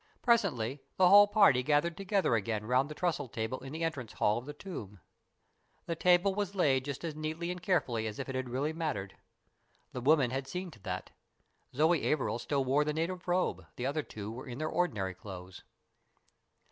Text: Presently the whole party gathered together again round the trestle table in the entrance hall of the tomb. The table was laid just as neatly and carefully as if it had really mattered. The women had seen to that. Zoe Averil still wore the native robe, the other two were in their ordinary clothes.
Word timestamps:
Presently 0.23 0.81
the 0.97 1.09
whole 1.09 1.27
party 1.27 1.61
gathered 1.61 1.95
together 1.95 2.33
again 2.33 2.65
round 2.65 2.89
the 2.89 2.95
trestle 2.95 3.27
table 3.27 3.59
in 3.59 3.71
the 3.71 3.83
entrance 3.83 4.13
hall 4.13 4.39
of 4.39 4.47
the 4.47 4.51
tomb. 4.53 4.99
The 5.85 5.93
table 5.95 6.33
was 6.33 6.55
laid 6.55 6.85
just 6.85 7.03
as 7.03 7.13
neatly 7.15 7.51
and 7.51 7.61
carefully 7.61 8.07
as 8.07 8.17
if 8.17 8.27
it 8.27 8.33
had 8.33 8.49
really 8.49 8.73
mattered. 8.73 9.15
The 9.91 10.01
women 10.01 10.31
had 10.31 10.47
seen 10.47 10.71
to 10.71 10.79
that. 10.79 11.11
Zoe 11.75 12.03
Averil 12.11 12.39
still 12.39 12.65
wore 12.65 12.83
the 12.83 12.93
native 12.93 13.27
robe, 13.27 13.67
the 13.75 13.85
other 13.85 14.01
two 14.01 14.31
were 14.31 14.47
in 14.47 14.57
their 14.57 14.69
ordinary 14.69 15.13
clothes. 15.13 15.61